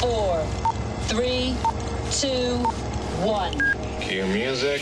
four, 0.00 0.42
three, 1.02 1.54
two, 2.10 2.56
one. 3.20 3.52
Cue 4.00 4.24
music. 4.28 4.80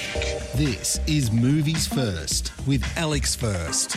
This 0.54 1.00
is 1.08 1.32
Movies 1.32 1.88
First 1.88 2.52
with 2.68 2.84
Alex 2.96 3.34
First. 3.34 3.96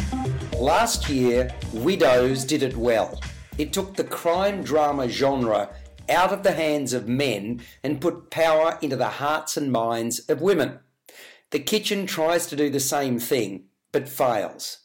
Last 0.57 1.09
year, 1.09 1.53
Widows 1.73 2.43
did 2.43 2.63
it 2.63 2.75
well. 2.75 3.21
It 3.59 3.71
took 3.71 3.95
the 3.95 4.03
crime 4.03 4.63
drama 4.63 5.07
genre 5.09 5.69
out 6.09 6.33
of 6.33 6.41
the 6.41 6.53
hands 6.53 6.91
of 6.91 7.07
men 7.07 7.61
and 7.83 8.01
put 8.01 8.31
power 8.31 8.79
into 8.81 8.95
the 8.95 9.09
hearts 9.09 9.55
and 9.57 9.71
minds 9.71 10.21
of 10.21 10.41
women. 10.41 10.79
The 11.51 11.59
Kitchen 11.59 12.07
tries 12.07 12.47
to 12.47 12.55
do 12.55 12.71
the 12.71 12.79
same 12.79 13.19
thing, 13.19 13.65
but 13.91 14.09
fails. 14.09 14.79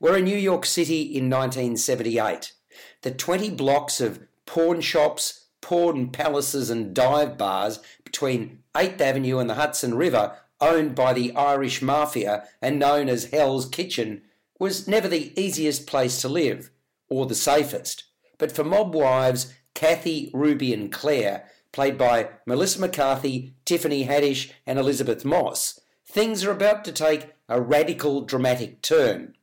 We're 0.00 0.18
in 0.18 0.24
New 0.24 0.36
York 0.36 0.66
City 0.66 1.00
in 1.00 1.30
1978. 1.30 2.52
The 3.00 3.10
20 3.10 3.50
blocks 3.50 4.02
of 4.02 4.20
pawn 4.44 4.82
shops, 4.82 5.37
porn 5.60 6.10
palaces, 6.10 6.70
and 6.70 6.94
dive 6.94 7.36
bars 7.36 7.80
between 8.04 8.60
8th 8.74 9.00
Avenue 9.00 9.38
and 9.38 9.50
the 9.50 9.54
Hudson 9.54 9.94
River, 9.94 10.36
owned 10.60 10.94
by 10.94 11.12
the 11.12 11.34
Irish 11.34 11.82
Mafia 11.82 12.44
and 12.60 12.78
known 12.78 13.08
as 13.08 13.26
Hell's 13.26 13.68
Kitchen, 13.68 14.22
was 14.58 14.88
never 14.88 15.08
the 15.08 15.32
easiest 15.40 15.86
place 15.86 16.20
to 16.20 16.28
live, 16.28 16.70
or 17.08 17.26
the 17.26 17.34
safest. 17.34 18.04
But 18.38 18.52
for 18.52 18.64
mob 18.64 18.94
wives 18.94 19.52
Kathy, 19.74 20.30
Ruby, 20.34 20.74
and 20.74 20.90
Claire, 20.90 21.48
played 21.70 21.96
by 21.96 22.30
Melissa 22.46 22.80
McCarthy, 22.80 23.54
Tiffany 23.64 24.06
Haddish, 24.06 24.50
and 24.66 24.78
Elisabeth 24.78 25.24
Moss, 25.24 25.78
things 26.04 26.44
are 26.44 26.50
about 26.50 26.84
to 26.84 26.92
take 26.92 27.32
a 27.48 27.60
radical 27.60 28.22
dramatic 28.22 28.82
turn. 28.82 29.36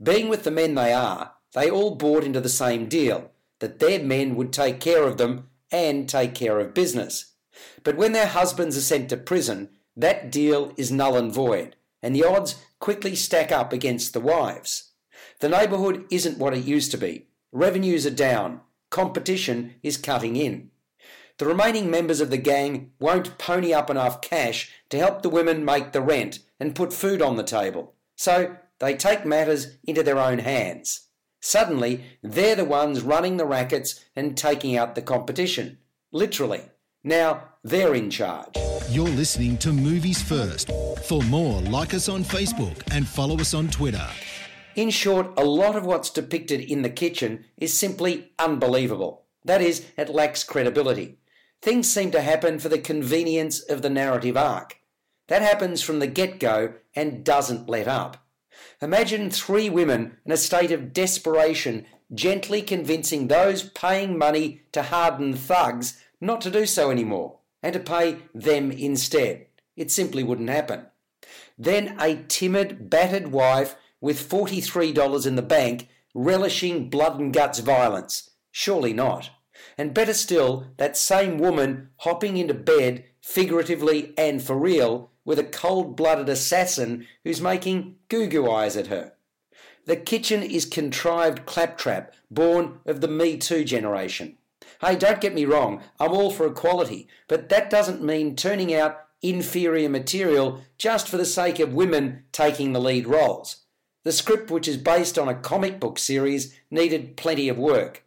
Being 0.00 0.28
with 0.28 0.44
the 0.44 0.50
men 0.50 0.74
they 0.76 0.92
are, 0.92 1.32
they 1.52 1.68
all 1.68 1.96
bought 1.96 2.22
into 2.22 2.40
the 2.40 2.48
same 2.48 2.86
deal 2.86 3.32
that 3.60 3.78
their 3.78 3.98
men 4.02 4.34
would 4.36 4.52
take 4.52 4.80
care 4.80 5.04
of 5.04 5.16
them 5.16 5.48
and 5.70 6.08
take 6.08 6.34
care 6.34 6.58
of 6.58 6.74
business. 6.74 7.32
But 7.82 7.96
when 7.96 8.12
their 8.12 8.26
husbands 8.26 8.76
are 8.76 8.82
sent 8.82 9.08
to 9.10 9.16
prison, 9.16 9.70
that 9.96 10.30
deal 10.30 10.72
is 10.76 10.92
null 10.92 11.16
and 11.16 11.32
void, 11.32 11.76
and 12.02 12.14
the 12.14 12.24
odds 12.24 12.56
quickly 12.80 13.14
stack 13.14 13.50
up 13.50 13.72
against 13.72 14.12
the 14.12 14.20
wives. 14.20 14.92
The 15.40 15.48
neighbourhood 15.48 16.04
isn't 16.10 16.38
what 16.38 16.54
it 16.54 16.64
used 16.64 16.90
to 16.92 16.98
be. 16.98 17.26
Revenues 17.52 18.06
are 18.06 18.10
down, 18.10 18.60
competition 18.90 19.76
is 19.82 19.96
cutting 19.96 20.36
in. 20.36 20.70
The 21.38 21.46
remaining 21.46 21.90
members 21.90 22.20
of 22.20 22.30
the 22.30 22.38
gang 22.38 22.92
won't 22.98 23.38
pony 23.38 23.72
up 23.72 23.90
enough 23.90 24.20
cash 24.20 24.70
to 24.88 24.98
help 24.98 25.22
the 25.22 25.28
women 25.28 25.64
make 25.64 25.92
the 25.92 26.00
rent 26.00 26.40
and 26.58 26.74
put 26.74 26.92
food 26.92 27.20
on 27.20 27.36
the 27.36 27.42
table, 27.42 27.94
so 28.16 28.56
they 28.78 28.94
take 28.94 29.26
matters 29.26 29.76
into 29.86 30.02
their 30.02 30.18
own 30.18 30.38
hands. 30.38 31.05
Suddenly, 31.46 32.02
they're 32.24 32.56
the 32.56 32.64
ones 32.64 33.02
running 33.02 33.36
the 33.36 33.46
rackets 33.46 34.04
and 34.16 34.36
taking 34.36 34.76
out 34.76 34.96
the 34.96 35.00
competition. 35.00 35.78
Literally. 36.10 36.62
Now 37.04 37.50
they're 37.62 37.94
in 37.94 38.10
charge. 38.10 38.56
You're 38.90 39.06
listening 39.06 39.56
to 39.58 39.72
Movies 39.72 40.20
First. 40.20 40.72
For 41.04 41.22
more, 41.22 41.60
like 41.62 41.94
us 41.94 42.08
on 42.08 42.24
Facebook 42.24 42.82
and 42.90 43.06
follow 43.06 43.38
us 43.38 43.54
on 43.54 43.68
Twitter. 43.68 44.08
In 44.74 44.90
short, 44.90 45.38
a 45.38 45.44
lot 45.44 45.76
of 45.76 45.86
what's 45.86 46.10
depicted 46.10 46.62
in 46.62 46.82
the 46.82 46.90
kitchen 46.90 47.44
is 47.56 47.78
simply 47.78 48.32
unbelievable. 48.40 49.26
That 49.44 49.62
is, 49.62 49.86
it 49.96 50.08
lacks 50.08 50.42
credibility. 50.42 51.20
Things 51.62 51.86
seem 51.86 52.10
to 52.10 52.22
happen 52.22 52.58
for 52.58 52.68
the 52.68 52.80
convenience 52.80 53.60
of 53.60 53.82
the 53.82 53.90
narrative 53.90 54.36
arc. 54.36 54.80
That 55.28 55.42
happens 55.42 55.80
from 55.80 56.00
the 56.00 56.08
get 56.08 56.40
go 56.40 56.74
and 56.96 57.24
doesn't 57.24 57.68
let 57.68 57.86
up. 57.86 58.25
Imagine 58.80 59.30
three 59.30 59.70
women 59.70 60.18
in 60.24 60.32
a 60.32 60.36
state 60.36 60.70
of 60.70 60.92
desperation 60.92 61.86
gently 62.14 62.62
convincing 62.62 63.28
those 63.28 63.68
paying 63.70 64.16
money 64.16 64.62
to 64.72 64.82
harden 64.82 65.34
thugs 65.34 66.02
not 66.20 66.40
to 66.40 66.50
do 66.50 66.66
so 66.66 66.90
anymore 66.90 67.38
and 67.62 67.72
to 67.72 67.80
pay 67.80 68.18
them 68.34 68.70
instead. 68.70 69.46
It 69.76 69.90
simply 69.90 70.22
wouldn't 70.22 70.50
happen. 70.50 70.86
Then 71.58 71.96
a 71.98 72.22
timid, 72.28 72.88
battered 72.90 73.28
wife 73.32 73.76
with 74.00 74.28
$43 74.28 75.26
in 75.26 75.36
the 75.36 75.42
bank 75.42 75.88
relishing 76.14 76.88
blood 76.88 77.18
and 77.18 77.32
guts 77.32 77.58
violence. 77.58 78.30
Surely 78.50 78.92
not. 78.92 79.30
And 79.76 79.92
better 79.92 80.14
still, 80.14 80.68
that 80.78 80.96
same 80.96 81.38
woman 81.38 81.90
hopping 81.98 82.36
into 82.36 82.54
bed, 82.54 83.04
figuratively 83.20 84.14
and 84.16 84.42
for 84.42 84.56
real, 84.56 85.10
with 85.26 85.38
a 85.38 85.44
cold 85.44 85.94
blooded 85.94 86.30
assassin 86.30 87.06
who's 87.24 87.42
making 87.42 87.96
goo 88.08 88.26
goo 88.26 88.50
eyes 88.50 88.78
at 88.78 88.86
her. 88.86 89.12
The 89.84 89.96
kitchen 89.96 90.42
is 90.42 90.64
contrived 90.64 91.44
claptrap, 91.44 92.14
born 92.30 92.78
of 92.86 93.02
the 93.02 93.08
Me 93.08 93.36
Too 93.36 93.64
generation. 93.64 94.38
Hey, 94.80 94.96
don't 94.96 95.20
get 95.20 95.34
me 95.34 95.44
wrong, 95.44 95.82
I'm 96.00 96.12
all 96.12 96.30
for 96.30 96.46
equality, 96.46 97.08
but 97.28 97.50
that 97.50 97.68
doesn't 97.68 98.02
mean 98.02 98.34
turning 98.34 98.74
out 98.74 99.00
inferior 99.22 99.88
material 99.88 100.62
just 100.78 101.08
for 101.08 101.16
the 101.16 101.24
sake 101.24 101.58
of 101.58 101.74
women 101.74 102.24
taking 102.32 102.72
the 102.72 102.80
lead 102.80 103.06
roles. 103.06 103.64
The 104.04 104.12
script, 104.12 104.50
which 104.50 104.68
is 104.68 104.76
based 104.76 105.18
on 105.18 105.28
a 105.28 105.34
comic 105.34 105.80
book 105.80 105.98
series, 105.98 106.54
needed 106.70 107.16
plenty 107.16 107.48
of 107.48 107.58
work. 107.58 108.04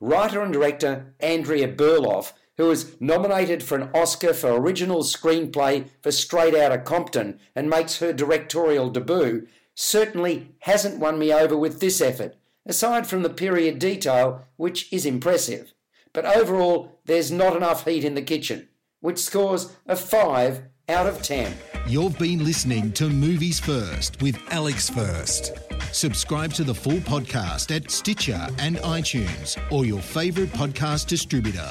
Writer 0.00 0.42
and 0.42 0.52
director 0.52 1.14
Andrea 1.20 1.72
Berloff 1.72 2.32
who 2.58 2.66
was 2.66 3.00
nominated 3.00 3.62
for 3.62 3.78
an 3.78 3.88
Oscar 3.94 4.34
for 4.34 4.52
original 4.52 5.02
screenplay 5.02 5.88
for 6.02 6.10
Straight 6.10 6.54
Outta 6.54 6.78
Compton 6.78 7.38
and 7.54 7.70
makes 7.70 8.00
her 8.00 8.12
directorial 8.12 8.90
debut, 8.90 9.46
certainly 9.74 10.54
hasn't 10.60 10.98
won 10.98 11.18
me 11.18 11.32
over 11.32 11.56
with 11.56 11.80
this 11.80 12.00
effort, 12.00 12.36
aside 12.66 13.06
from 13.06 13.22
the 13.22 13.30
period 13.30 13.78
detail, 13.78 14.44
which 14.56 14.92
is 14.92 15.06
impressive. 15.06 15.72
But 16.12 16.24
overall, 16.24 17.00
there's 17.04 17.30
not 17.30 17.56
enough 17.56 17.84
heat 17.84 18.04
in 18.04 18.16
the 18.16 18.22
kitchen, 18.22 18.68
which 19.00 19.18
scores 19.18 19.76
a 19.86 19.94
5 19.94 20.62
out 20.88 21.06
of 21.06 21.22
10. 21.22 21.56
You've 21.86 22.18
been 22.18 22.44
listening 22.44 22.92
to 22.94 23.08
Movies 23.08 23.60
First 23.60 24.20
with 24.20 24.36
Alex 24.50 24.90
First. 24.90 25.52
Subscribe 25.92 26.52
to 26.54 26.64
the 26.64 26.74
full 26.74 26.98
podcast 26.98 27.74
at 27.74 27.90
Stitcher 27.90 28.48
and 28.58 28.78
iTunes 28.78 29.56
or 29.70 29.84
your 29.84 30.00
favourite 30.00 30.50
podcast 30.50 31.06
distributor. 31.06 31.70